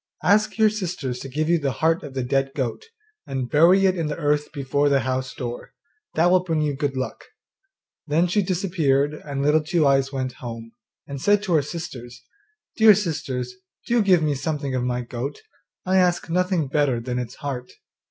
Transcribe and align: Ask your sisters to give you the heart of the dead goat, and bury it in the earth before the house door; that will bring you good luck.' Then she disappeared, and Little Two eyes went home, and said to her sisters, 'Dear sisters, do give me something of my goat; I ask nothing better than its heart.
Ask 0.23 0.57
your 0.57 0.71
sisters 0.71 1.19
to 1.19 1.29
give 1.29 1.47
you 1.47 1.59
the 1.59 1.73
heart 1.73 2.01
of 2.01 2.15
the 2.15 2.23
dead 2.23 2.53
goat, 2.55 2.85
and 3.27 3.51
bury 3.51 3.85
it 3.85 3.95
in 3.95 4.07
the 4.07 4.17
earth 4.17 4.51
before 4.51 4.89
the 4.89 5.01
house 5.01 5.31
door; 5.35 5.75
that 6.15 6.31
will 6.31 6.43
bring 6.43 6.59
you 6.61 6.75
good 6.75 6.97
luck.' 6.97 7.25
Then 8.07 8.25
she 8.25 8.41
disappeared, 8.41 9.13
and 9.13 9.43
Little 9.43 9.61
Two 9.61 9.85
eyes 9.85 10.11
went 10.11 10.31
home, 10.41 10.71
and 11.05 11.21
said 11.21 11.43
to 11.43 11.53
her 11.53 11.61
sisters, 11.61 12.23
'Dear 12.77 12.95
sisters, 12.95 13.53
do 13.85 14.01
give 14.01 14.23
me 14.23 14.33
something 14.33 14.73
of 14.73 14.83
my 14.83 15.01
goat; 15.01 15.39
I 15.85 15.97
ask 15.97 16.31
nothing 16.31 16.67
better 16.67 16.99
than 16.99 17.19
its 17.19 17.35
heart. 17.35 17.71